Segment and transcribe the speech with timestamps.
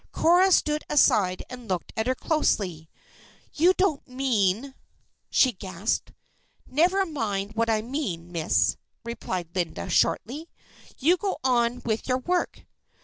[0.11, 2.89] Cora stood aside and looked at her closely.
[3.53, 4.73] "You don't mean?"
[5.29, 6.11] she gasped.
[6.65, 10.49] "Never mind what I mean, Miss," replied Linda, shortly.
[10.97, 12.65] "You go on with your work."